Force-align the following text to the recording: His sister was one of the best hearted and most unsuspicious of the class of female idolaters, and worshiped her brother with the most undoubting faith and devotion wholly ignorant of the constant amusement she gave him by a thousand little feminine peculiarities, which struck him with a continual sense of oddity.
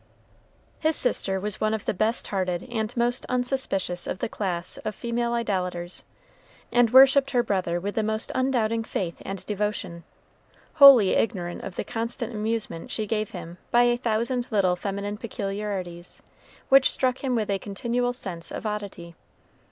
His 0.79 0.95
sister 0.95 1.39
was 1.39 1.61
one 1.61 1.75
of 1.75 1.85
the 1.85 1.93
best 1.93 2.29
hearted 2.29 2.67
and 2.71 2.97
most 2.97 3.23
unsuspicious 3.29 4.07
of 4.07 4.17
the 4.17 4.27
class 4.27 4.77
of 4.77 4.95
female 4.95 5.33
idolaters, 5.33 6.05
and 6.71 6.89
worshiped 6.89 7.29
her 7.29 7.43
brother 7.43 7.79
with 7.79 7.93
the 7.93 8.01
most 8.01 8.31
undoubting 8.33 8.83
faith 8.83 9.17
and 9.21 9.45
devotion 9.45 10.03
wholly 10.81 11.11
ignorant 11.11 11.61
of 11.63 11.75
the 11.75 11.83
constant 11.83 12.33
amusement 12.33 12.89
she 12.89 13.05
gave 13.05 13.29
him 13.29 13.59
by 13.69 13.83
a 13.83 13.95
thousand 13.95 14.47
little 14.49 14.75
feminine 14.75 15.17
peculiarities, 15.17 16.23
which 16.69 16.89
struck 16.89 17.19
him 17.23 17.35
with 17.35 17.51
a 17.51 17.59
continual 17.59 18.11
sense 18.11 18.51
of 18.51 18.65
oddity. 18.65 19.13